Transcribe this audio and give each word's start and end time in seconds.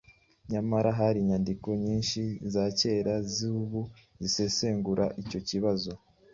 Nyamara 0.51 0.89
hari 0.99 1.17
inyandiko 1.19 1.67
nyinshi 1.83 2.21
za 2.53 2.65
kera 2.79 3.13
n'iz'ubu 3.19 3.81
zisesengura 4.21 5.05
icyo 5.21 5.39
kibazo, 5.47 5.91